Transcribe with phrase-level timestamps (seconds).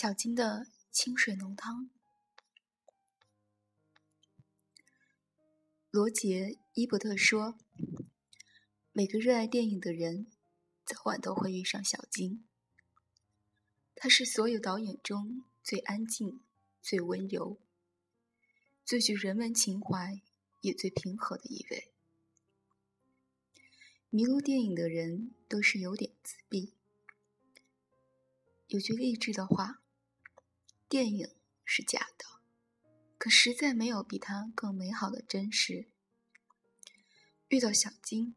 [0.00, 1.90] 小金的清水浓汤。
[5.90, 7.58] 罗杰·伊伯特说
[8.92, 10.26] ：“每个热爱电影的人，
[10.86, 12.48] 早晚都会遇上小金。
[13.94, 16.40] 他是所有导演中最安静、
[16.80, 17.60] 最温柔、
[18.86, 20.22] 最具人文情怀，
[20.62, 21.92] 也最平和的一位。
[24.08, 26.72] 迷路电影的人都是有点自闭。
[28.68, 29.82] 有句励志的话：
[30.90, 31.30] 电影
[31.64, 32.26] 是假的。”
[33.16, 35.88] 可实在没有比它更美好的真实。
[37.48, 38.34] 遇到小金，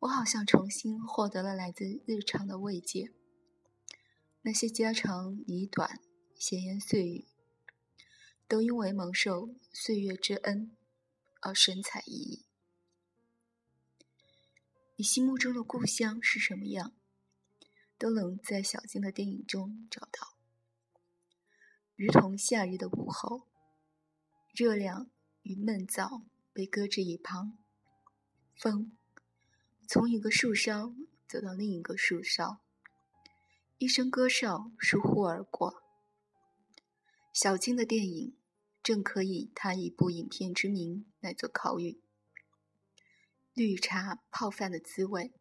[0.00, 3.12] 我好像重新获得了来自日常的慰藉。
[4.42, 6.00] 那些家长里短、
[6.36, 7.28] 闲言碎语，
[8.46, 10.76] 都因为蒙受岁月之恩
[11.40, 12.42] 而神采奕奕。
[14.96, 16.92] 你心目中的故乡是什么样，
[17.96, 20.31] 都能在小金的电影中找到，
[21.96, 23.48] 如同夏日的午后。
[24.54, 27.56] 热量与闷燥被搁置一旁，
[28.54, 28.94] 风
[29.88, 30.94] 从一个树梢
[31.26, 32.58] 走到另一个树梢，
[33.78, 35.82] 一声歌哨疏忽而过。
[37.32, 38.36] 小金的电影
[38.82, 42.02] 正可以他一部影片之名来做考语。
[43.54, 45.32] 绿茶泡饭的滋味，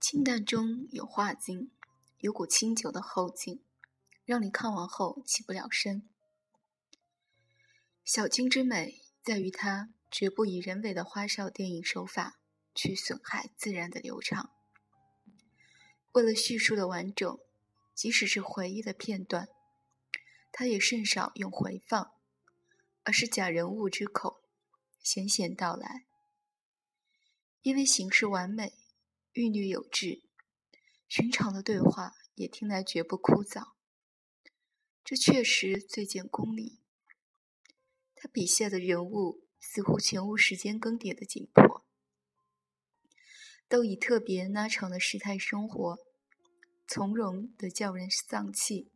[0.00, 1.72] 清淡中有化劲，
[2.18, 3.60] 有股清酒的后劲，
[4.28, 6.06] 让你看完后起不了身。
[8.04, 12.38] 小青之美在于它绝不以人为的花哨电影手法
[12.74, 14.50] 去损害自然的流畅。
[16.12, 17.38] 为了叙述的完整，
[17.94, 19.48] 即使是回忆的片段，
[20.52, 22.12] 它也甚少用回放，
[23.04, 24.42] 而是假人物之口，
[25.02, 26.04] 闲闲道来。
[27.62, 28.74] 因为形式完美，
[29.32, 30.20] 韵律有致，
[31.08, 33.77] 寻常的对话也听来绝不枯燥。
[35.08, 36.80] 这确实最见功力。
[38.14, 41.86] 他笔下的人物似乎全无时间更迭的紧迫，
[43.70, 45.98] 都以特别拉长的时态生活，
[46.86, 48.90] 从容的叫人丧气。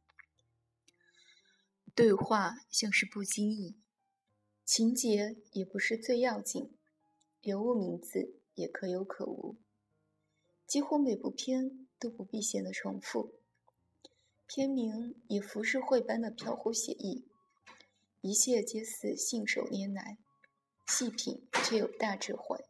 [1.94, 3.78] 对话像是不经意，
[4.66, 6.76] 情节也不是最要紧，
[7.40, 9.56] 人物名字也可有可无，
[10.66, 13.40] 几乎每部片都不必显得重复，
[14.54, 17.24] 片名以浮世绘般的飘忽写意。
[18.20, 20.18] 一切皆似信手拈来，
[20.86, 22.62] 细品却有大智慧。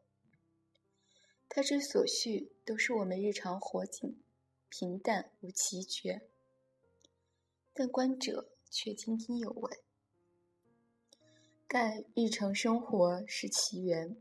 [1.49, 4.17] 他之所叙都是我们日常活景，
[4.69, 6.23] 平淡无奇绝，
[7.75, 9.83] 但观者却津津有味。
[11.67, 14.17] 盖日常生活是其源，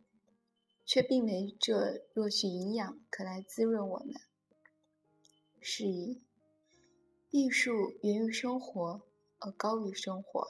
[0.83, 4.19] 却并没这若许营养可来滋润我们。
[5.61, 6.23] 是以，
[7.31, 9.03] 艺术源于生活，
[9.39, 10.49] 而高于生活。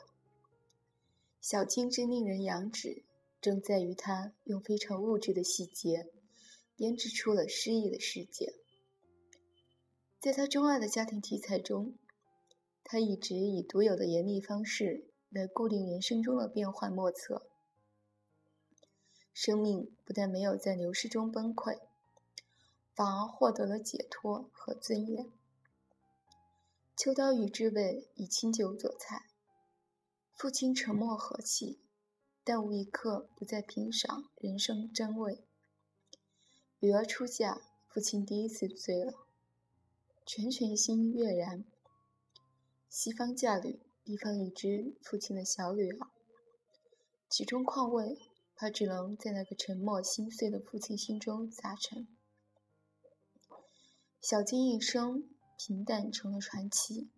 [1.40, 3.04] 小金之令人仰止，
[3.40, 6.10] 正在于他用非常物质的细节，
[6.76, 8.56] 编织出了诗意的世界。
[10.20, 11.94] 在他钟爱的家庭题材中，
[12.84, 17.46] 他一直以独有的严厉方式来固定人生中的变幻莫测。
[19.32, 21.78] 生命不但没有在流逝中崩溃，
[22.96, 25.32] 反而获得了解脱和尊严。
[27.04, 29.26] 秋刀鱼之味以清酒佐菜。
[30.36, 31.80] 父亲沉默和气，
[32.44, 35.44] 但无一刻不在品赏人生真味。
[36.78, 39.16] 女儿出嫁，父亲第一次醉了，
[40.28, 41.66] 全全心跃然。
[42.88, 46.08] 西方嫁女，逼方已知父亲的小女儿，
[47.28, 48.20] 其中况味，
[48.56, 52.08] 怕只能在那个沉默心碎的父亲心中撒成。
[54.22, 55.28] 小金一生
[55.64, 57.12] 平淡成了传奇，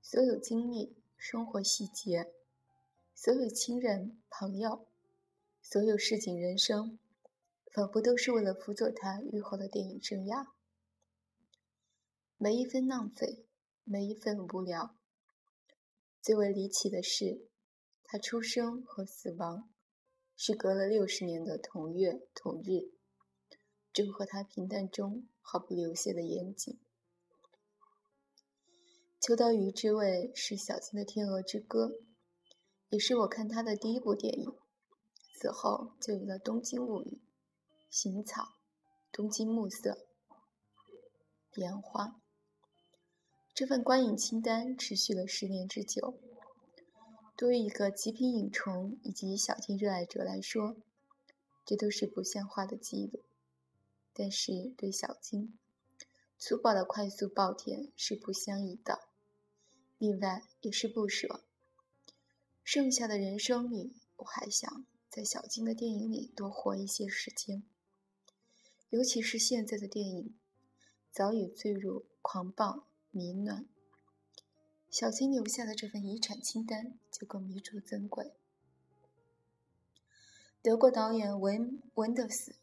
[0.00, 0.96] 所有经历。
[1.18, 2.32] 生活细节，
[3.14, 4.86] 所有亲人朋友，
[5.60, 6.98] 所有市井人生，
[7.70, 10.46] 仿佛都是为了辅佐他日后的电影生涯。
[12.38, 13.44] 没一分浪费，
[13.84, 14.96] 没一分无聊。
[16.22, 17.46] 最为离奇的是，
[18.04, 19.68] 他出生和死亡
[20.34, 22.90] 是隔了六十年的同月同日，
[23.92, 26.80] 正和他平淡中毫不流泄的严谨。
[29.26, 31.86] 秋刀鱼之味是小金的《天鹅之歌》，
[32.90, 34.52] 也是我看他的第一部电影。
[35.32, 37.06] 此后就有了《东京物语》
[37.88, 38.42] 《行草》
[39.10, 39.92] 《东京暮色》
[41.58, 42.04] 《烟花》。
[43.54, 46.20] 这份观影清单持续了十年之久。
[47.34, 50.76] 对于一个极品影虫以及小金热爱者来说，
[51.64, 53.22] 这都是不像话的记录。
[54.12, 55.58] 但是对小金，
[56.36, 59.00] 粗暴的快速暴甜是不相宜的，
[59.98, 61.44] 另外也是不舍。
[62.62, 67.62] 剩下的人生里，我还想在小金的电影里多活一些时间，
[68.90, 70.34] 尤其是现在的电影，
[71.10, 73.66] 早已坠入狂暴迷乱。
[74.90, 78.32] 小金留下的这份遗产清单就更弥足珍贵。
[80.62, 82.54] 德国导演文文德斯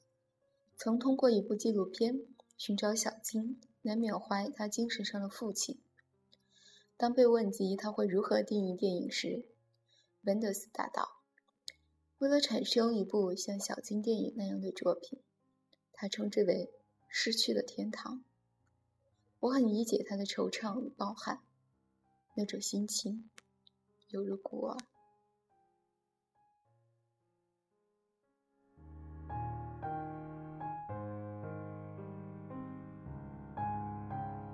[0.76, 2.22] 曾通过一部纪录片
[2.58, 5.80] 寻找小金，来缅怀他精神上的父亲。
[7.02, 9.44] 当被问及他会如何定义电影时，
[10.22, 11.24] 温德斯答道
[12.20, 15.20] ：“为了产生一部像小金电影那样的作品，
[15.94, 16.70] 他称之为
[17.10, 18.24] ‘失去了天堂’。
[19.42, 21.42] 我很理解他的惆怅与抱憾。”
[22.38, 23.28] 那种心情，
[24.10, 24.78] 犹如孤儿。